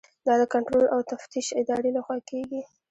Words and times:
دا 0.25 0.33
د 0.41 0.43
کنټرول 0.53 0.85
او 0.93 0.99
تفتیش 1.11 1.47
ادارې 1.61 1.89
لخوا 1.97 2.17
کیږي. 2.29 2.61